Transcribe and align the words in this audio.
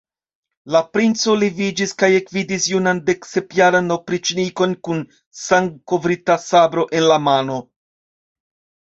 La 0.75 0.79
princo 0.93 1.33
leviĝis 1.41 1.91
kaj 2.03 2.07
ekvidis 2.19 2.63
junan 2.69 3.01
deksepjaran 3.09 3.95
opriĉnikon 3.95 4.73
kun 4.87 5.03
sangkovrita 5.41 6.39
sabro 6.45 6.87
en 7.01 7.05
la 7.13 7.19
mano. 7.27 7.59